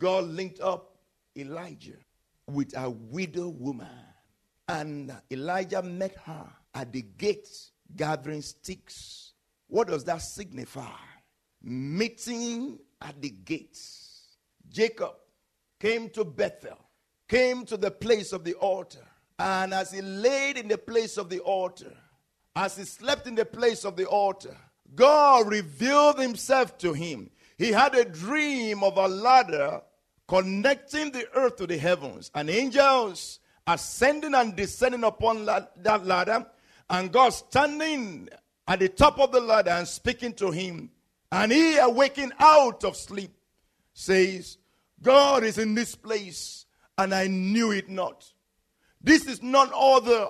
God 0.00 0.24
linked 0.24 0.60
up 0.60 0.96
Elijah 1.36 1.98
with 2.48 2.76
a 2.76 2.90
widow 2.90 3.48
woman. 3.48 3.86
And 4.66 5.14
Elijah 5.30 5.82
met 5.82 6.16
her 6.24 6.48
at 6.74 6.92
the 6.92 7.02
gates 7.02 7.72
gathering 7.94 8.42
sticks. 8.42 9.34
What 9.68 9.88
does 9.88 10.04
that 10.04 10.22
signify? 10.22 10.96
Meeting 11.62 12.78
at 13.00 13.20
the 13.20 13.30
gates. 13.30 14.38
Jacob 14.68 15.14
came 15.78 16.08
to 16.10 16.24
Bethel, 16.24 16.78
came 17.28 17.64
to 17.66 17.76
the 17.76 17.90
place 17.90 18.32
of 18.32 18.42
the 18.42 18.54
altar. 18.54 19.06
And 19.38 19.74
as 19.74 19.92
he 19.92 20.00
laid 20.00 20.56
in 20.56 20.68
the 20.68 20.78
place 20.78 21.18
of 21.18 21.28
the 21.28 21.40
altar, 21.40 21.92
as 22.56 22.76
he 22.76 22.84
slept 22.84 23.26
in 23.26 23.34
the 23.34 23.44
place 23.44 23.84
of 23.84 23.96
the 23.96 24.06
altar, 24.06 24.56
God 24.94 25.50
revealed 25.50 26.18
himself 26.18 26.78
to 26.78 26.92
him. 26.92 27.30
He 27.58 27.72
had 27.72 27.94
a 27.94 28.04
dream 28.04 28.82
of 28.82 28.96
a 28.96 29.06
ladder 29.06 29.82
connecting 30.30 31.10
the 31.10 31.26
earth 31.34 31.56
to 31.56 31.66
the 31.66 31.76
heavens, 31.76 32.30
and 32.36 32.48
angels 32.48 33.40
ascending 33.66 34.32
and 34.32 34.54
descending 34.54 35.02
upon 35.02 35.44
la- 35.44 35.66
that 35.78 36.06
ladder, 36.06 36.46
and 36.88 37.10
God 37.10 37.30
standing 37.30 38.28
at 38.68 38.78
the 38.78 38.88
top 38.88 39.18
of 39.18 39.32
the 39.32 39.40
ladder 39.40 39.70
and 39.70 39.88
speaking 39.88 40.32
to 40.34 40.52
him. 40.52 40.88
And 41.32 41.50
he, 41.50 41.78
awaking 41.78 42.30
out 42.38 42.84
of 42.84 42.96
sleep, 42.96 43.32
says, 43.92 44.58
God 45.02 45.42
is 45.42 45.58
in 45.58 45.74
this 45.74 45.96
place, 45.96 46.64
and 46.96 47.12
I 47.12 47.26
knew 47.26 47.72
it 47.72 47.88
not. 47.88 48.32
This 49.00 49.26
is 49.26 49.42
none 49.42 49.70
other 49.74 50.28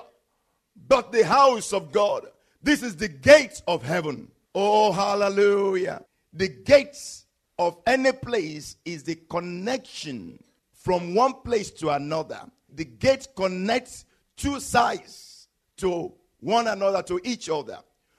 but 0.89 1.13
the 1.13 1.27
house 1.27 1.75
of 1.75 1.93
God. 1.93 2.27
This 2.63 2.83
is 2.83 2.97
the 2.97 3.09
gates 3.09 3.63
of 3.69 3.83
heaven. 3.83 4.31
Oh, 4.55 4.93
hallelujah. 4.93 6.07
The 6.33 6.49
gates 6.49 7.27
of 7.61 7.77
any 7.87 8.11
place 8.11 8.79
is 8.87 9.03
the 9.03 9.17
connection 9.29 10.43
from 10.73 11.15
one 11.15 11.35
place 11.45 11.71
to 11.71 11.91
another. 11.91 12.41
The 12.75 12.87
gate 12.87 13.29
connects 13.37 14.07
two 14.35 14.61
sides 14.61 15.47
to 15.77 16.11
one 16.41 16.69
another, 16.69 17.03
to 17.03 17.21
each 17.23 17.51
other. 17.51 17.79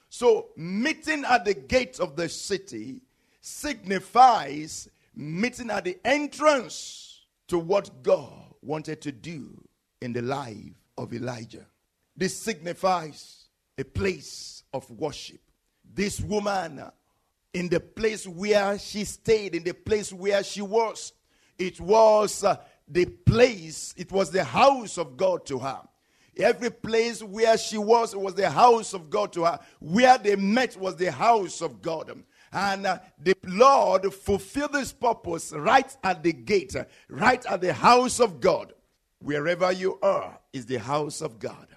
So, 0.10 0.50
meeting 0.56 1.26
at 1.26 1.44
the 1.44 1.56
gate 1.56 2.00
of 2.00 2.16
the 2.16 2.30
city 2.30 3.02
signifies 3.42 4.88
meeting 5.16 5.72
at 5.72 5.86
the 5.86 5.98
entrance 6.06 7.26
to 7.48 7.58
what 7.58 8.04
God 8.04 8.54
wanted 8.62 9.02
to 9.02 9.12
do 9.12 9.60
in 10.02 10.14
the 10.14 10.22
life 10.22 10.76
of 11.00 11.16
Elijah. 11.16 11.66
This 12.16 12.38
signifies 12.38 13.46
a 13.80 13.86
place 13.86 14.64
of 14.72 14.88
worship. 14.92 15.42
This 15.84 16.22
woman 16.22 16.84
in 17.54 17.70
the 17.70 17.80
place 17.80 18.28
where 18.28 18.78
she 18.80 19.04
stayed, 19.04 19.56
in 19.56 19.64
the 19.64 19.74
place 19.74 20.12
where 20.14 20.44
she 20.44 20.62
was. 20.62 21.14
It 21.58 21.80
was 21.80 22.44
uh, 22.44 22.58
the 22.88 23.06
place, 23.06 23.94
it 23.98 24.12
was 24.12 24.32
the 24.32 24.44
house 24.44 24.98
of 24.98 25.18
God 25.18 25.46
to 25.48 25.60
her. 25.60 25.82
Every 26.38 26.72
place 26.72 27.22
where 27.22 27.58
she 27.58 27.78
was 27.78 28.16
was 28.16 28.36
the 28.36 28.50
house 28.50 28.94
of 28.94 29.10
God 29.10 29.34
to 29.34 29.46
her. 29.46 29.60
Where 29.80 30.18
they 30.18 30.36
met 30.36 30.78
was 30.78 30.96
the 30.96 31.12
house 31.12 31.62
of 31.62 31.82
God. 31.82 32.24
And 32.54 32.86
uh, 32.86 33.00
the 33.22 33.36
Lord 33.46 34.14
fulfilled 34.14 34.74
this 34.74 34.94
purpose 34.94 35.52
right 35.54 35.96
at 36.04 36.24
the 36.24 36.34
gate, 36.34 36.76
right 37.10 37.46
at 37.46 37.62
the 37.62 37.74
house 37.74 38.20
of 38.20 38.40
God. 38.40 38.74
Wherever 39.20 39.72
you 39.72 40.00
are 40.02 40.40
is 40.52 40.66
the 40.66 40.80
house 40.80 41.22
of 41.22 41.38
God. 41.38 41.68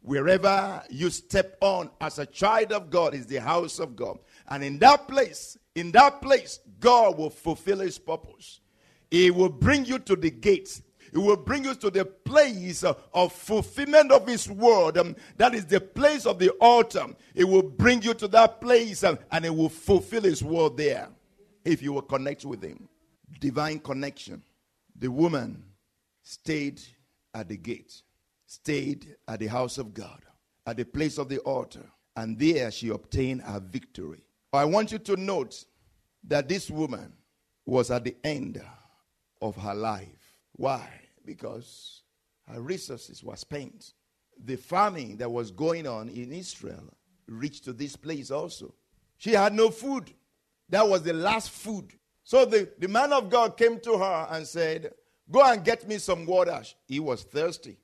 Wherever 0.00 0.82
you 0.88 1.10
step 1.10 1.58
on 1.60 1.90
as 2.00 2.18
a 2.20 2.26
child 2.26 2.72
of 2.72 2.90
God 2.90 3.12
is 3.12 3.26
the 3.26 3.40
house 3.40 3.80
of 3.80 3.96
God. 3.96 4.18
And 4.48 4.62
in 4.62 4.78
that 4.78 5.08
place, 5.08 5.56
in 5.74 5.92
that 5.92 6.22
place, 6.22 6.60
God 6.78 7.18
will 7.18 7.30
fulfill 7.30 7.80
his 7.80 7.98
purpose. 7.98 8.60
He 9.10 9.30
will 9.30 9.48
bring 9.48 9.84
you 9.84 9.98
to 10.00 10.16
the 10.16 10.30
gates. 10.30 10.82
He 11.12 11.18
will 11.18 11.36
bring 11.36 11.64
you 11.64 11.74
to 11.74 11.90
the 11.90 12.04
place 12.04 12.84
of 12.84 13.32
fulfillment 13.32 14.12
of 14.12 14.26
His 14.26 14.50
word. 14.50 14.98
Um, 14.98 15.16
that 15.36 15.54
is 15.54 15.66
the 15.66 15.80
place 15.80 16.26
of 16.26 16.38
the 16.38 16.50
altar. 16.60 17.06
It 17.34 17.44
will 17.44 17.62
bring 17.62 18.02
you 18.02 18.14
to 18.14 18.28
that 18.28 18.60
place 18.60 19.04
um, 19.04 19.18
and 19.30 19.44
it 19.44 19.54
will 19.54 19.68
fulfill 19.68 20.22
His 20.22 20.42
word 20.42 20.76
there 20.76 21.08
if 21.64 21.82
you 21.82 21.92
will 21.92 22.02
connect 22.02 22.44
with 22.44 22.62
Him. 22.62 22.88
Divine 23.40 23.78
connection. 23.78 24.42
The 24.98 25.10
woman 25.10 25.62
stayed 26.22 26.80
at 27.34 27.48
the 27.48 27.56
gate, 27.56 28.02
stayed 28.46 29.16
at 29.28 29.40
the 29.40 29.46
house 29.46 29.78
of 29.78 29.94
God, 29.94 30.22
at 30.66 30.76
the 30.76 30.84
place 30.84 31.18
of 31.18 31.28
the 31.28 31.38
altar, 31.40 31.84
and 32.16 32.38
there 32.38 32.70
she 32.70 32.88
obtained 32.88 33.42
her 33.42 33.60
victory. 33.60 34.22
I 34.52 34.64
want 34.64 34.92
you 34.92 34.98
to 34.98 35.16
note 35.16 35.64
that 36.24 36.48
this 36.48 36.70
woman 36.70 37.12
was 37.64 37.90
at 37.90 38.04
the 38.04 38.16
end 38.24 38.62
of 39.42 39.56
her 39.56 39.74
life. 39.74 40.38
Why? 40.52 40.88
Because 41.24 42.02
her 42.48 42.60
resources 42.60 43.22
were 43.22 43.36
spent. 43.36 43.92
The 44.44 44.56
famine 44.56 45.16
that 45.18 45.30
was 45.30 45.50
going 45.50 45.86
on 45.86 46.08
in 46.08 46.32
Israel 46.32 46.92
reached 47.26 47.64
to 47.64 47.72
this 47.72 47.96
place 47.96 48.30
also. 48.30 48.74
She 49.16 49.32
had 49.32 49.54
no 49.54 49.70
food. 49.70 50.12
That 50.68 50.88
was 50.88 51.02
the 51.02 51.12
last 51.12 51.50
food. 51.50 51.92
So 52.22 52.44
the, 52.44 52.68
the 52.78 52.88
man 52.88 53.12
of 53.12 53.30
God 53.30 53.56
came 53.56 53.80
to 53.80 53.98
her 53.98 54.26
and 54.30 54.46
said, 54.46 54.92
Go 55.30 55.42
and 55.42 55.64
get 55.64 55.88
me 55.88 55.98
some 55.98 56.24
water. 56.24 56.62
He 56.86 57.00
was 57.00 57.24
thirsty. 57.24 57.78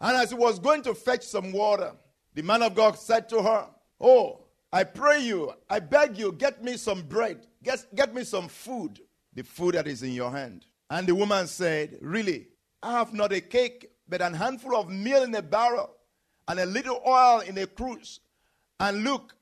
And 0.00 0.16
as 0.16 0.30
he 0.30 0.36
was 0.36 0.58
going 0.58 0.82
to 0.82 0.94
fetch 0.94 1.24
some 1.24 1.52
water, 1.52 1.92
the 2.34 2.42
man 2.42 2.62
of 2.62 2.74
God 2.74 2.98
said 2.98 3.28
to 3.28 3.42
her, 3.42 3.66
Oh, 4.00 4.40
I 4.72 4.84
pray 4.84 5.20
you, 5.20 5.52
I 5.68 5.80
beg 5.80 6.16
you, 6.16 6.32
get 6.32 6.64
me 6.64 6.78
some 6.78 7.02
bread, 7.02 7.46
get, 7.62 7.84
get 7.94 8.14
me 8.14 8.24
some 8.24 8.48
food, 8.48 9.00
the 9.34 9.44
food 9.44 9.74
that 9.74 9.86
is 9.86 10.02
in 10.02 10.12
your 10.12 10.30
hand. 10.30 10.64
And 10.88 11.06
the 11.06 11.14
woman 11.14 11.46
said, 11.46 11.98
Really, 12.00 12.48
I 12.82 12.92
have 12.92 13.12
not 13.12 13.32
a 13.32 13.40
cake, 13.40 13.90
but 14.08 14.22
an 14.22 14.32
handful 14.32 14.76
of 14.76 14.88
meal 14.88 15.22
in 15.24 15.34
a 15.34 15.42
barrel 15.42 15.90
and 16.48 16.58
a 16.58 16.66
little 16.66 17.02
oil 17.06 17.40
in 17.40 17.58
a 17.58 17.66
cruse. 17.66 18.20
And 18.80 19.04
look, 19.04 19.34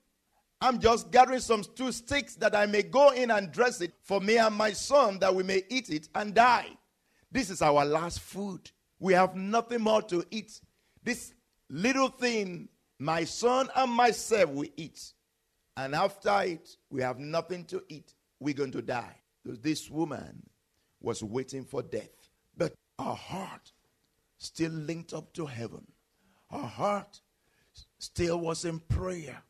I'm 0.60 0.78
just 0.78 1.10
gathering 1.10 1.40
some 1.40 1.64
two 1.74 1.92
sticks 1.92 2.34
that 2.36 2.54
I 2.54 2.66
may 2.66 2.82
go 2.82 3.10
in 3.10 3.30
and 3.30 3.50
dress 3.50 3.80
it 3.80 3.94
for 4.02 4.20
me 4.20 4.36
and 4.36 4.54
my 4.54 4.72
son 4.72 5.18
that 5.20 5.34
we 5.34 5.42
may 5.42 5.62
eat 5.70 5.90
it 5.90 6.08
and 6.14 6.34
die. 6.34 6.68
This 7.32 7.50
is 7.50 7.62
our 7.62 7.84
last 7.84 8.20
food. 8.20 8.70
We 8.98 9.14
have 9.14 9.36
nothing 9.36 9.80
more 9.80 10.02
to 10.02 10.24
eat. 10.30 10.60
This 11.02 11.32
little 11.70 12.08
thing, 12.08 12.68
my 12.98 13.24
son 13.24 13.68
and 13.74 13.90
myself 13.90 14.50
will 14.50 14.68
eat. 14.76 15.14
And 15.76 15.94
after 15.94 16.42
it, 16.42 16.76
we 16.90 17.02
have 17.02 17.18
nothing 17.18 17.64
to 17.66 17.82
eat. 17.88 18.14
We're 18.38 18.54
going 18.54 18.72
to 18.72 18.82
die. 18.82 19.16
Because 19.42 19.60
this 19.60 19.90
woman 19.90 20.42
was 21.00 21.22
waiting 21.22 21.64
for 21.64 21.82
death. 21.82 22.10
But 22.56 22.74
her 22.98 23.14
heart 23.14 23.72
still 24.38 24.72
linked 24.72 25.12
up 25.12 25.32
to 25.34 25.46
heaven. 25.46 25.86
Her 26.50 26.58
heart 26.58 27.20
still 27.98 28.40
was 28.40 28.64
in 28.64 28.80
prayer. 28.80 29.42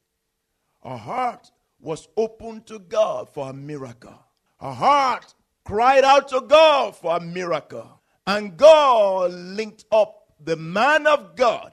Her 0.84 0.96
heart 0.96 1.50
was 1.80 2.08
open 2.16 2.62
to 2.64 2.78
God 2.78 3.28
for 3.30 3.50
a 3.50 3.52
miracle. 3.52 4.18
Her 4.60 4.72
heart 4.72 5.34
cried 5.64 6.04
out 6.04 6.28
to 6.28 6.42
God 6.42 6.96
for 6.96 7.16
a 7.16 7.20
miracle. 7.20 8.00
And 8.26 8.56
God 8.56 9.32
linked 9.32 9.84
up 9.90 10.34
the 10.42 10.56
man 10.56 11.06
of 11.06 11.36
God 11.36 11.72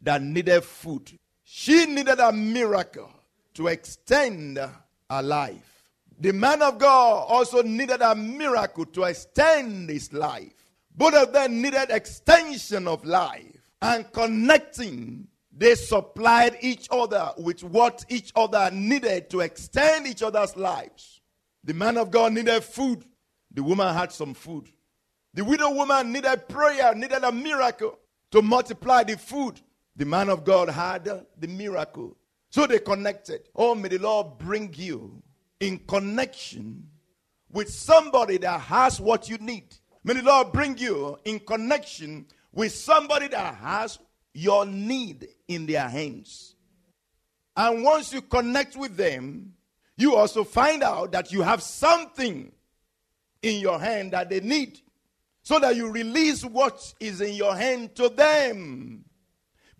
that 0.00 0.22
needed 0.22 0.64
food. 0.64 1.18
She 1.44 1.86
needed 1.86 2.18
a 2.18 2.32
miracle 2.32 3.10
to 3.54 3.68
extend 3.68 4.58
her 4.58 5.22
life. 5.22 5.74
The 6.18 6.32
man 6.32 6.62
of 6.62 6.78
God 6.78 7.26
also 7.28 7.62
needed 7.62 8.00
a 8.00 8.14
miracle 8.14 8.86
to 8.86 9.04
extend 9.04 9.90
his 9.90 10.12
life. 10.12 10.52
Both 10.94 11.14
of 11.14 11.32
them 11.32 11.60
needed 11.60 11.90
extension 11.90 12.86
of 12.86 13.04
life 13.04 13.70
and 13.82 14.10
connecting. 14.12 15.26
They 15.56 15.74
supplied 15.74 16.58
each 16.60 16.88
other 16.90 17.32
with 17.38 17.64
what 17.64 18.04
each 18.08 18.32
other 18.36 18.70
needed 18.72 19.30
to 19.30 19.40
extend 19.40 20.06
each 20.06 20.22
other's 20.22 20.56
lives. 20.56 21.20
The 21.64 21.74
man 21.74 21.96
of 21.96 22.10
God 22.10 22.32
needed 22.32 22.62
food. 22.62 23.04
The 23.52 23.62
woman 23.62 23.92
had 23.94 24.12
some 24.12 24.34
food. 24.34 24.68
The 25.32 25.44
widow 25.44 25.70
woman 25.70 26.12
needed 26.12 26.48
prayer, 26.48 26.94
needed 26.94 27.24
a 27.24 27.32
miracle 27.32 27.98
to 28.30 28.42
multiply 28.42 29.02
the 29.02 29.16
food. 29.16 29.60
The 29.96 30.04
man 30.04 30.28
of 30.28 30.44
God 30.44 30.68
had 30.68 31.04
the 31.04 31.48
miracle 31.48 32.16
so 32.54 32.68
they 32.68 32.78
connected. 32.78 33.48
Oh, 33.56 33.74
may 33.74 33.88
the 33.88 33.98
Lord 33.98 34.38
bring 34.38 34.72
you 34.76 35.20
in 35.58 35.76
connection 35.88 36.86
with 37.50 37.68
somebody 37.68 38.36
that 38.36 38.60
has 38.60 39.00
what 39.00 39.28
you 39.28 39.38
need. 39.38 39.74
May 40.04 40.14
the 40.14 40.22
Lord 40.22 40.52
bring 40.52 40.78
you 40.78 41.18
in 41.24 41.40
connection 41.40 42.26
with 42.52 42.72
somebody 42.72 43.26
that 43.26 43.56
has 43.56 43.98
your 44.34 44.66
need 44.66 45.26
in 45.48 45.66
their 45.66 45.88
hands. 45.88 46.54
And 47.56 47.82
once 47.82 48.12
you 48.12 48.22
connect 48.22 48.76
with 48.76 48.96
them, 48.96 49.54
you 49.96 50.14
also 50.14 50.44
find 50.44 50.84
out 50.84 51.10
that 51.10 51.32
you 51.32 51.42
have 51.42 51.60
something 51.60 52.52
in 53.42 53.60
your 53.60 53.80
hand 53.80 54.12
that 54.12 54.30
they 54.30 54.38
need 54.38 54.78
so 55.42 55.58
that 55.58 55.74
you 55.74 55.90
release 55.90 56.44
what 56.44 56.94
is 57.00 57.20
in 57.20 57.34
your 57.34 57.56
hand 57.56 57.96
to 57.96 58.08
them 58.10 59.04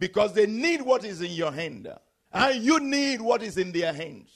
because 0.01 0.33
they 0.33 0.47
need 0.47 0.83
what 0.83 1.05
is 1.05 1.21
in 1.21 1.31
your 1.31 1.53
hand 1.53 1.89
and 2.35 2.63
you 2.63 2.81
need 2.81 3.21
what 3.21 3.43
is 3.43 3.57
in 3.57 3.73
their 3.73 3.93
hands. 3.93 4.29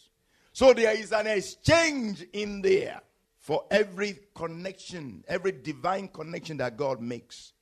So 0.52 0.72
there 0.72 0.96
is 0.96 1.12
an 1.12 1.26
exchange 1.26 2.24
in 2.32 2.62
there 2.62 3.00
for 3.40 3.64
every 3.70 4.18
connection, 4.34 5.24
every 5.28 5.52
divine 5.52 6.08
connection 6.08 6.56
that 6.58 6.76
God 6.76 7.00
makes. 7.00 7.52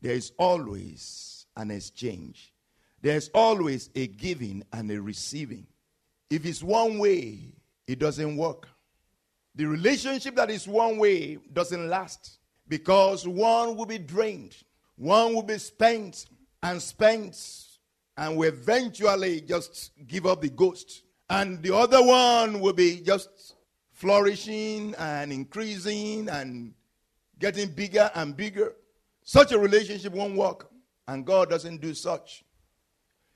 There 0.00 0.12
is 0.12 0.32
always 0.38 1.46
an 1.56 1.70
exchange. 1.70 2.52
There's 3.00 3.30
always 3.34 3.90
a 3.94 4.06
giving 4.06 4.64
and 4.72 4.90
a 4.90 5.00
receiving. 5.00 5.66
If 6.30 6.44
it's 6.44 6.62
one 6.62 6.98
way, 6.98 7.52
it 7.86 7.98
doesn't 7.98 8.36
work. 8.36 8.68
The 9.54 9.64
relationship 9.64 10.36
that 10.36 10.50
is 10.50 10.68
one 10.68 10.98
way 10.98 11.38
doesn't 11.52 11.88
last 11.88 12.38
because 12.68 13.26
one 13.26 13.76
will 13.76 13.86
be 13.86 13.98
drained, 13.98 14.56
one 14.96 15.34
will 15.34 15.42
be 15.42 15.58
spent 15.58 16.26
and 16.62 16.80
spent, 16.80 17.34
and 18.18 18.36
will 18.36 18.48
eventually 18.48 19.40
just 19.40 19.92
give 20.08 20.26
up 20.26 20.42
the 20.42 20.48
ghost. 20.48 21.04
And 21.30 21.62
the 21.62 21.74
other 21.74 22.04
one 22.04 22.60
will 22.60 22.72
be 22.72 23.00
just 23.00 23.54
flourishing 23.92 24.94
and 24.98 25.32
increasing 25.32 26.28
and 26.28 26.74
getting 27.38 27.68
bigger 27.70 28.10
and 28.16 28.36
bigger. 28.36 28.74
Such 29.22 29.52
a 29.52 29.58
relationship 29.58 30.12
won't 30.12 30.34
work, 30.34 30.68
and 31.06 31.24
God 31.24 31.48
doesn't 31.48 31.80
do 31.80 31.94
such. 31.94 32.44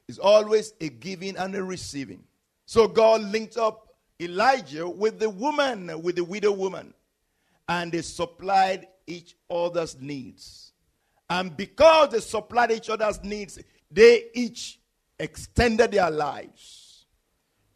It's 0.09 0.19
always 0.19 0.75
a 0.81 0.89
giving 0.89 1.37
and 1.37 1.55
a 1.55 1.63
receiving. 1.63 2.25
So 2.67 2.89
God 2.89 3.23
linked 3.23 3.57
up 3.57 3.89
Elijah 4.21 4.89
with 4.89 5.21
the 5.21 5.31
woman, 5.31 6.03
with 6.03 6.17
the 6.17 6.25
widow 6.25 6.53
woman, 6.53 6.93
and 7.69 7.93
they 7.93 8.03
supplied 8.03 8.89
each 9.07 9.37
other's 9.49 10.01
needs. 10.01 10.73
And 11.31 11.57
because 11.57 12.09
they 12.11 12.21
supplied 12.21 12.73
each 12.73 12.91
other's 12.91 13.23
needs, 13.23 13.61
they 13.93 14.25
each 14.35 14.81
extended 15.19 15.93
their 15.93 16.11
lives. 16.11 17.07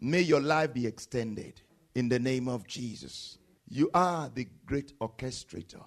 May 0.01 0.21
your 0.21 0.41
life 0.41 0.75
be 0.75 0.87
extended 0.87 1.61
in 1.95 2.09
the 2.09 2.19
name 2.19 2.49
of 2.49 2.67
Jesus. 2.67 3.39
You 3.69 3.91
are 3.95 4.31
the 4.33 4.47
great 4.65 4.99
orchestrator, 5.01 5.85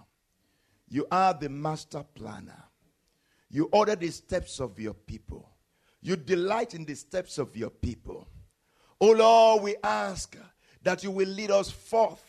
you 0.88 1.08
are 1.12 1.34
the 1.34 1.50
master 1.50 2.04
planner. 2.14 2.64
You 3.52 3.68
order 3.72 3.96
the 3.96 4.12
steps 4.12 4.60
of 4.60 4.80
your 4.80 4.94
people, 4.94 5.50
you 6.02 6.16
delight 6.16 6.76
in 6.76 6.86
the 6.86 6.96
steps 6.96 7.38
of 7.40 7.58
your 7.58 7.72
people. 7.72 8.28
Oh 9.02 9.12
Lord, 9.12 9.64
we 9.64 9.76
ask 9.84 10.38
that 10.84 11.04
you 11.04 11.12
will 11.12 11.28
lead 11.28 11.52
us 11.52 11.72
forth. 11.72 12.24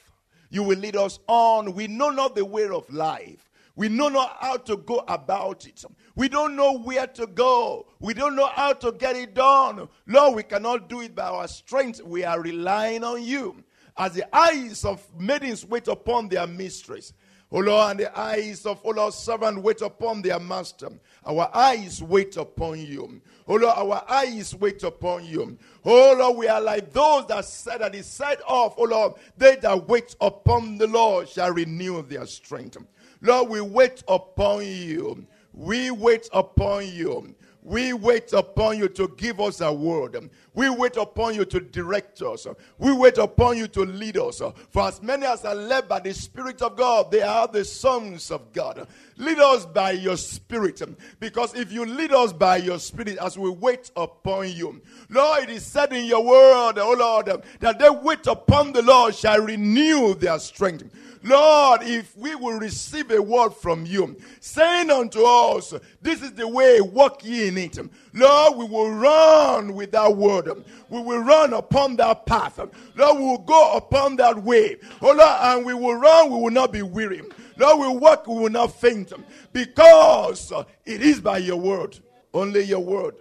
You 0.51 0.63
will 0.63 0.79
lead 0.79 0.97
us 0.97 1.19
on. 1.27 1.75
We 1.75 1.87
know 1.87 2.11
not 2.11 2.35
the 2.35 2.45
way 2.45 2.69
of 2.69 2.91
life. 2.93 3.50
We 3.77 3.89
know 3.89 4.09
not 4.09 4.37
how 4.41 4.57
to 4.57 4.77
go 4.77 5.05
about 5.09 5.67
it. 5.67 5.85
We 6.17 6.29
don't 6.29 6.57
know 6.57 6.79
where 6.79 7.07
to 7.07 7.27
go. 7.27 7.87
We 7.99 8.15
don't 8.15 8.37
know 8.37 8.47
how 8.47 8.73
to 8.75 8.93
get 8.93 9.17
it 9.17 9.35
done. 9.35 9.89
Lord, 10.07 10.35
we 10.35 10.43
cannot 10.43 10.89
do 10.89 11.01
it 11.01 11.15
by 11.15 11.29
our 11.29 11.49
strength. 11.49 12.03
We 12.03 12.25
are 12.25 12.41
relying 12.41 13.05
on 13.05 13.23
you. 13.23 13.63
As 13.97 14.15
the 14.15 14.37
eyes 14.37 14.85
of 14.85 15.07
maidens 15.19 15.65
wait 15.65 15.89
upon 15.89 16.29
their 16.29 16.47
mistress, 16.47 17.13
O 17.53 17.59
Lord, 17.59 17.91
and 17.91 18.01
the 18.01 18.19
eyes 18.19 18.65
of 18.65 18.81
all 18.85 18.99
our 19.01 19.11
servants 19.11 19.61
wait 19.61 19.83
upon 19.83 20.23
their 20.23 20.39
master. 20.39 20.89
Our 21.27 21.51
eyes 21.53 22.01
wait 22.01 22.37
upon 22.37 22.79
you. 22.79 23.21
O 23.49 23.55
Lord, 23.57 23.77
our 23.77 24.05
eyes 24.09 24.55
wait 24.55 24.85
upon 24.85 25.27
you. 25.27 25.59
O 25.85 26.15
Lord, 26.17 26.37
we 26.37 26.47
are 26.47 26.61
like 26.61 26.93
those 26.93 27.27
that 27.27 27.45
said 27.45 27.93
the 27.93 28.03
side 28.05 28.39
of, 28.47 28.75
oh 28.79 28.85
Lord, 28.85 29.15
they 29.37 29.57
that 29.57 29.89
wait 29.89 30.15
upon 30.21 30.79
the 30.79 30.87
Lord 30.87 31.29
shall 31.29 31.51
renew 31.51 32.03
their 32.03 32.27
strength. 32.27 32.77
Lord, 33.23 33.51
we 33.51 33.61
wait 33.61 34.03
upon 34.09 34.65
you. 34.67 35.27
We 35.53 35.91
wait 35.91 36.29
upon 36.33 36.89
you. 36.89 37.35
We 37.63 37.93
wait 37.93 38.33
upon 38.33 38.79
you 38.79 38.89
to 38.89 39.09
give 39.19 39.41
us 39.41 39.61
a 39.61 39.73
word. 39.73 40.31
We 40.55 40.69
wait 40.69 40.97
upon 40.97 41.35
you 41.35 41.45
to 41.45 41.61
direct 41.61 42.23
us. 42.23 42.47
We 42.79 42.93
wait 42.93 43.19
upon 43.19 43.57
you 43.57 43.69
to 43.69 43.83
lead 43.83 44.17
us. 44.17 44.43
For 44.71 44.83
as 44.83 45.01
many 45.01 45.27
as 45.27 45.45
are 45.45 45.55
led 45.55 45.89
by 45.89 46.01
the 46.01 46.13
Spirit 46.13 46.61
of 46.61 46.77
God, 46.77 47.11
they 47.11 47.23
are 47.23 47.47
the 47.47 47.65
sons 47.65 48.31
of 48.31 48.53
God. 48.53 48.89
Lead 49.17 49.39
us 49.39 49.65
by 49.67 49.93
your 49.93 50.17
Spirit. 50.17 50.83
Because 51.21 51.55
if 51.55 51.71
you 51.71 51.85
lead 51.85 52.13
us 52.13 52.33
by 52.33 52.57
your 52.57 52.79
Spirit 52.79 53.19
as 53.19 53.39
we 53.39 53.49
wait 53.51 53.91
upon 53.97 54.51
you, 54.51 54.81
Lord, 55.09 55.45
it 55.45 55.51
is 55.51 55.65
said 55.65 55.93
in 55.93 56.05
your 56.07 56.25
word, 56.25 56.79
oh 56.79 56.97
Lord, 56.99 57.45
that 57.61 57.79
they 57.79 57.91
wait 57.91 58.27
upon 58.27 58.73
the 58.73 58.83
Lord 58.83 59.15
shall 59.15 59.41
renew 59.41 60.15
their 60.15 60.39
strength. 60.39 60.91
Lord, 61.23 61.83
if 61.83 62.17
we 62.17 62.35
will 62.35 62.59
receive 62.59 63.11
a 63.11 63.21
word 63.21 63.51
from 63.51 63.85
you, 63.85 64.17
saying 64.41 64.91
unto 64.91 65.23
us, 65.23 65.75
This 66.01 66.23
is 66.23 66.33
the 66.33 66.49
way, 66.49 66.81
walk 66.81 67.23
ye 67.25 67.49
in 67.49 67.59
it. 67.59 67.79
Lord, 68.15 68.57
we 68.57 68.65
will 68.65 68.91
run 68.91 69.75
with 69.75 69.93
that 69.93 70.17
word. 70.17 70.40
We 70.89 71.01
will 71.01 71.21
run 71.21 71.53
upon 71.53 71.97
that 71.97 72.27
path. 72.27 72.59
Lord, 72.95 73.19
we 73.19 73.25
will 73.25 73.39
go 73.39 73.75
upon 73.75 74.17
that 74.17 74.43
way. 74.43 74.77
Oh 75.03 75.13
Lord, 75.13 75.21
and 75.21 75.67
we 75.67 75.75
will 75.75 75.95
run, 75.95 76.31
we 76.31 76.39
will 76.39 76.51
not 76.51 76.73
be 76.73 76.83
weary. 76.83 77.23
Lord, 77.57 77.81
we 77.81 77.99
walk, 77.99 78.27
we 78.27 78.35
will 78.35 78.51
not 78.51 78.73
faint. 78.73 79.13
Because 79.53 80.53
it 80.85 81.03
is 81.03 81.21
by 81.21 81.39
your 81.39 81.59
word. 81.59 81.99
Only 82.33 82.63
your 82.63 82.81
word 82.81 83.17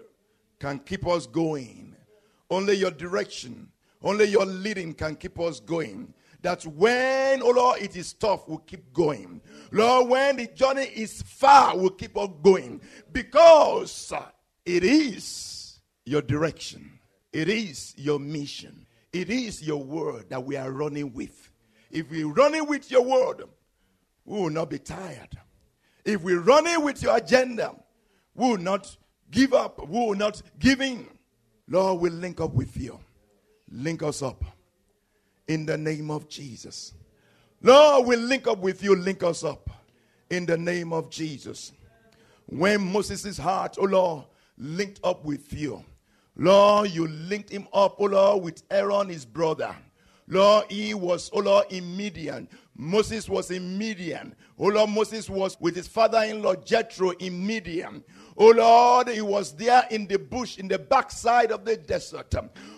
can 0.60 0.80
keep 0.80 1.08
us 1.08 1.26
going. 1.26 1.96
Only 2.52 2.74
your 2.74 2.92
direction, 2.92 3.70
only 4.02 4.26
your 4.26 4.46
leading 4.46 4.94
can 4.96 5.16
keep 5.16 5.40
us 5.40 5.60
going 5.60 6.14
that 6.42 6.66
when, 6.66 7.42
oh 7.42 7.52
Lord, 7.52 7.82
it 7.82 7.96
is 7.96 8.14
tough, 8.14 8.48
we'll 8.48 8.60
keep 8.60 8.94
going. 8.94 9.42
Lord, 9.72 10.10
when 10.10 10.38
the 10.38 10.48
journey 10.48 10.86
is 10.96 11.22
far, 11.22 11.78
we'll 11.78 11.90
keep 11.92 12.16
on 12.16 12.40
going 12.42 12.82
because 13.12 14.14
it 14.66 14.84
is 14.84 15.80
your 16.06 16.22
direction, 16.22 16.99
it 17.32 17.50
is 17.50 17.94
your 17.98 18.20
mission, 18.20 18.86
it 19.14 19.30
is 19.30 19.66
your 19.66 19.84
word 19.84 20.30
that 20.30 20.44
we 20.44 20.56
are 20.56 20.72
running 20.72 21.14
with. 21.14 21.52
If 21.92 22.10
we're 22.12 22.32
running 22.32 22.68
with 22.68 22.92
your 22.92 23.04
word, 23.04 23.44
we 24.26 24.40
will 24.40 24.50
not 24.50 24.70
be 24.70 24.80
tired. 24.80 25.38
If 26.06 26.22
we're 26.22 26.42
running 26.42 26.84
with 26.84 27.02
your 27.02 27.18
agenda, 27.18 27.76
we 28.36 28.50
will 28.50 28.58
not 28.58 28.96
give 29.32 29.54
up, 29.54 29.80
we 29.88 30.00
will 30.00 30.16
not 30.16 30.42
give 30.60 30.82
in. 30.82 31.08
Lord, 31.68 32.02
we'll 32.02 32.14
link 32.14 32.42
up 32.42 32.54
with 32.54 32.76
you. 32.78 33.00
Link 33.72 34.02
us 34.02 34.24
up 34.24 34.44
in 35.48 35.66
the 35.66 35.78
name 35.78 36.10
of 36.10 36.28
Jesus. 36.28 36.94
Lord, 37.62 38.08
we 38.08 38.16
link 38.16 38.48
up 38.48 38.60
with 38.60 38.84
you, 38.84 38.96
link 38.96 39.24
us 39.24 39.44
up 39.44 39.70
in 40.30 40.46
the 40.46 40.58
name 40.58 40.94
of 40.94 41.10
Jesus. 41.10 41.72
When 42.46 42.92
Moses' 42.92 43.38
heart, 43.38 43.78
oh 43.80 43.86
Lord, 43.86 44.26
linked 44.58 45.00
up 45.04 45.26
with 45.26 45.52
you, 45.54 45.84
Lord, 46.40 46.92
you 46.92 47.06
linked 47.06 47.50
him 47.50 47.68
up, 47.74 47.98
oh 48.00 48.06
Lord, 48.06 48.44
with 48.46 48.64
Aaron, 48.72 49.10
his 49.10 49.26
brother. 49.26 49.76
Lord, 50.26 50.72
he 50.72 50.94
was, 50.94 51.30
oh 51.34 51.40
Lord, 51.40 51.66
in 51.70 51.98
Midian. 51.98 52.48
Moses 52.78 53.28
was 53.28 53.52
in 53.52 53.78
Midian. 53.78 54.34
Oh 54.58 54.68
Lord, 54.68 54.90
Moses 54.90 55.30
was 55.30 55.60
with 55.60 55.76
his 55.76 55.90
father 55.90 56.20
in 56.20 56.42
law 56.42 56.56
Jethro 56.56 57.10
in 57.12 57.46
Midian. 57.46 58.06
Oh 58.38 58.52
Lord, 58.52 59.10
he 59.10 59.20
was 59.22 59.52
there 59.52 59.86
in 59.92 60.08
the 60.08 60.18
bush, 60.18 60.58
in 60.58 60.70
the 60.70 60.80
backside 60.80 61.52
of 61.52 61.66
the 61.66 61.76
desert. 61.76 62.34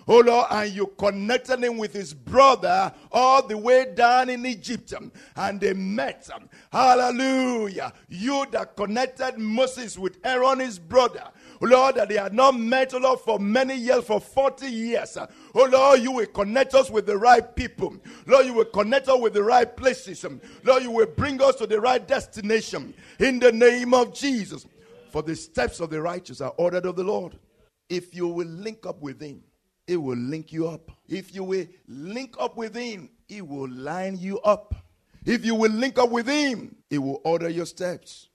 Oh 0.08 0.20
Lord, 0.22 0.48
and 0.50 0.72
you 0.72 0.88
connected 0.98 1.64
him 1.64 1.78
with 1.78 1.94
his 1.94 2.16
brother 2.16 2.92
all 3.12 3.46
the 3.46 3.56
way 3.56 3.94
down 3.94 4.32
in 4.32 4.44
Egypt. 4.44 4.92
And 5.36 5.62
they 5.62 5.74
met. 5.74 6.28
Hallelujah. 6.72 7.94
You 8.10 8.48
that 8.54 8.76
connected 8.76 9.38
Moses 9.38 10.00
with 10.00 10.18
Aaron, 10.24 10.62
his 10.62 10.80
brother. 10.80 11.30
Lord, 11.68 11.96
that 11.96 12.10
they 12.10 12.18
had 12.18 12.34
not 12.34 12.58
met, 12.58 12.94
Lord, 12.94 13.20
for 13.20 13.40
many 13.40 13.76
years, 13.76 14.04
for 14.04 14.20
40 14.20 14.68
years. 14.68 15.18
Oh 15.54 15.66
Lord, 15.66 16.02
you 16.02 16.12
will 16.12 16.26
connect 16.26 16.74
us 16.74 16.90
with 16.90 17.06
the 17.06 17.18
right 17.18 17.56
people. 17.56 17.96
Lord, 18.26 18.46
you 18.46 18.54
will 18.54 18.66
connect 18.66 19.08
us 19.08 19.20
with 19.20 19.34
the 19.34 19.44
right 19.44 19.78
places. 19.78 20.26
Lord, 20.64 20.84
you 20.84 20.92
will 20.92 21.06
bring 21.06 21.42
us 21.42 21.56
to 21.56 21.68
the 21.68 21.80
right 21.80 22.06
destination. 22.08 22.94
In 23.20 23.40
the 23.40 23.52
name 23.52 23.94
of 23.94 24.14
Jesus. 24.14 24.66
For 25.12 25.22
the 25.22 25.36
steps 25.36 25.82
of 25.82 25.90
the 25.90 26.02
righteous 26.02 26.40
are 26.40 26.54
ordered 26.58 26.86
of 26.86 26.96
the 26.96 27.04
Lord. 27.04 27.38
If 27.90 28.16
you 28.16 28.30
will 28.30 28.48
link 28.48 28.86
up 28.86 29.02
with 29.02 29.22
Him, 29.22 29.44
it 29.86 29.98
will 29.98 30.16
link 30.16 30.54
you 30.54 30.70
up. 30.70 30.90
If 31.10 31.36
you 31.36 31.44
will 31.44 31.68
link 31.88 32.36
up 32.40 32.56
with 32.56 32.74
Him, 32.74 33.10
He 33.28 33.42
will 33.42 33.70
line 33.70 34.18
you 34.18 34.40
up. 34.40 34.74
If 35.26 35.46
you 35.46 35.56
will 35.56 35.72
link 35.72 36.00
up 36.00 36.10
with 36.10 36.28
Him, 36.28 36.78
He 36.90 36.98
will 36.98 37.20
order 37.26 37.50
your 37.50 37.66
steps. 37.66 38.30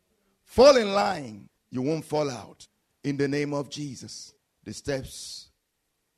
Fall 0.44 0.76
in 0.76 0.92
line, 0.92 1.48
you 1.70 1.80
won't 1.80 2.04
fall 2.04 2.30
out. 2.30 2.68
In 3.06 3.16
the 3.16 3.28
name 3.28 3.54
of 3.54 3.70
Jesus, 3.70 4.34
the 4.64 4.72
steps 4.72 5.50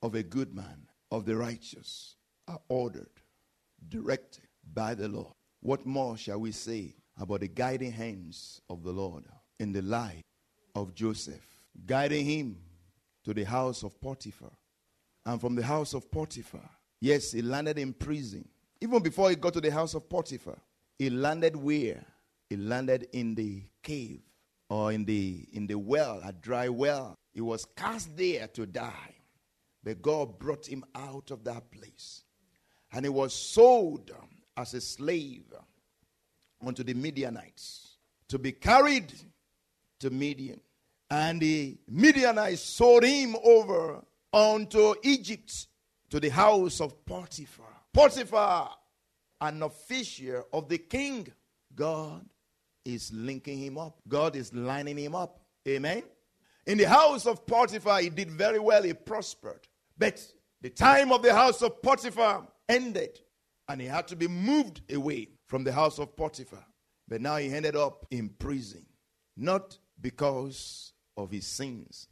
of 0.00 0.14
a 0.14 0.22
good 0.22 0.54
man, 0.54 0.86
of 1.10 1.26
the 1.26 1.36
righteous, 1.36 2.16
are 2.48 2.60
ordered, 2.70 3.10
directed 3.90 4.44
by 4.72 4.94
the 4.94 5.06
Lord. 5.06 5.34
What 5.60 5.84
more 5.84 6.16
shall 6.16 6.40
we 6.40 6.50
say 6.50 6.94
about 7.20 7.40
the 7.40 7.48
guiding 7.48 7.92
hands 7.92 8.62
of 8.70 8.82
the 8.82 8.90
Lord 8.90 9.24
in 9.60 9.70
the 9.70 9.82
life 9.82 10.22
of 10.74 10.94
Joseph, 10.94 11.46
guiding 11.84 12.24
him 12.24 12.56
to 13.24 13.34
the 13.34 13.44
house 13.44 13.82
of 13.82 14.00
Potiphar? 14.00 14.56
And 15.26 15.38
from 15.38 15.56
the 15.56 15.64
house 15.66 15.92
of 15.92 16.10
Potiphar, 16.10 16.70
yes, 17.02 17.32
he 17.32 17.42
landed 17.42 17.78
in 17.78 17.92
prison. 17.92 18.48
Even 18.80 19.02
before 19.02 19.28
he 19.28 19.36
got 19.36 19.52
to 19.52 19.60
the 19.60 19.70
house 19.70 19.92
of 19.92 20.08
Potiphar, 20.08 20.56
he 20.98 21.10
landed 21.10 21.54
where? 21.54 22.02
He 22.48 22.56
landed 22.56 23.08
in 23.12 23.34
the 23.34 23.64
cave 23.82 24.22
or 24.68 24.92
in 24.92 25.04
the 25.04 25.46
in 25.52 25.66
the 25.66 25.78
well, 25.78 26.20
a 26.24 26.32
dry 26.32 26.68
well. 26.68 27.14
He 27.32 27.40
was 27.40 27.64
cast 27.76 28.16
there 28.16 28.48
to 28.48 28.66
die. 28.66 29.14
But 29.82 30.02
God 30.02 30.38
brought 30.38 30.66
him 30.66 30.84
out 30.94 31.30
of 31.30 31.44
that 31.44 31.70
place. 31.70 32.24
And 32.92 33.04
he 33.04 33.08
was 33.08 33.34
sold 33.34 34.10
as 34.56 34.74
a 34.74 34.80
slave 34.80 35.44
unto 36.64 36.82
the 36.82 36.94
Midianites 36.94 37.96
to 38.28 38.38
be 38.38 38.52
carried 38.52 39.12
to 40.00 40.10
Midian. 40.10 40.60
And 41.10 41.40
the 41.40 41.78
Midianites 41.88 42.60
sold 42.62 43.04
him 43.04 43.36
over 43.42 44.02
unto 44.32 44.94
Egypt 45.02 45.68
to 46.10 46.20
the 46.20 46.28
house 46.28 46.80
of 46.80 47.04
Potiphar. 47.06 47.64
Potiphar, 47.92 48.70
an 49.40 49.62
official 49.62 50.46
of 50.52 50.68
the 50.68 50.78
king. 50.78 51.28
God 51.74 52.26
is 52.88 53.12
linking 53.12 53.58
him 53.58 53.76
up, 53.78 53.98
God 54.08 54.34
is 54.34 54.52
lining 54.54 54.96
him 54.96 55.14
up. 55.14 55.40
Amen. 55.66 56.02
In 56.66 56.78
the 56.78 56.88
house 56.88 57.26
of 57.26 57.46
Potiphar, 57.46 58.00
he 58.00 58.08
did 58.10 58.30
very 58.30 58.58
well, 58.58 58.82
he 58.82 58.94
prospered. 58.94 59.66
But 59.96 60.24
the 60.60 60.70
time 60.70 61.12
of 61.12 61.22
the 61.22 61.34
house 61.34 61.62
of 61.62 61.82
Potiphar 61.82 62.46
ended, 62.68 63.20
and 63.68 63.80
he 63.80 63.86
had 63.86 64.08
to 64.08 64.16
be 64.16 64.28
moved 64.28 64.80
away 64.92 65.28
from 65.46 65.64
the 65.64 65.72
house 65.72 65.98
of 65.98 66.16
Potiphar. 66.16 66.64
But 67.06 67.20
now 67.20 67.36
he 67.36 67.52
ended 67.52 67.76
up 67.76 68.06
in 68.10 68.30
prison, 68.30 68.84
not 69.36 69.78
because 70.00 70.92
of 71.16 71.30
his 71.30 71.46
sins, 71.46 72.08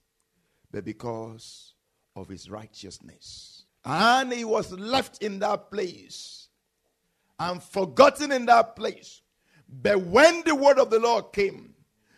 but 0.70 0.84
because 0.84 1.74
of 2.14 2.28
his 2.28 2.50
righteousness. 2.50 3.64
And 3.84 4.32
he 4.32 4.44
was 4.44 4.72
left 4.72 5.22
in 5.22 5.38
that 5.40 5.70
place 5.70 6.48
and 7.38 7.62
forgotten 7.62 8.32
in 8.32 8.46
that 8.46 8.74
place. 8.74 9.22
But 9.68 10.02
when 10.02 10.42
the 10.44 10.54
word 10.54 10.78
of 10.78 10.90
the 10.90 10.98
Lord 10.98 11.32
came, 11.32 11.74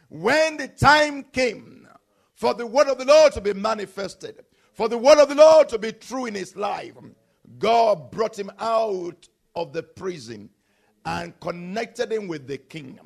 when 0.09 0.57
the 0.57 0.69
time 0.69 1.25
came 1.25 1.89
for 2.35 2.55
the 2.55 2.67
word 2.67 2.89
of 2.89 2.99
the 2.99 3.05
Lord 3.05 3.33
to 3.33 3.41
be 3.41 3.53
manifested, 3.53 4.45
for 4.73 4.89
the 4.89 4.97
word 4.97 5.19
of 5.19 5.29
the 5.29 5.35
Lord 5.35 5.69
to 5.71 5.79
be 5.79 5.93
true 5.93 6.27
in 6.27 6.35
his 6.35 6.55
life. 6.55 6.95
God 7.59 8.13
brought 8.13 8.39
him 8.39 8.51
out 8.61 9.29
of 9.57 9.73
the 9.73 9.83
prison 9.83 10.51
and 11.05 11.39
connected 11.41 12.13
him 12.13 12.29
with 12.29 12.47
the 12.47 12.59
king. 12.59 13.01